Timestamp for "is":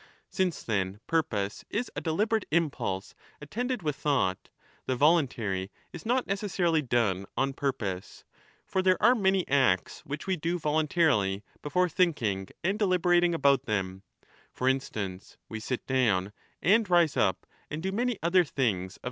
1.69-1.91, 5.93-6.07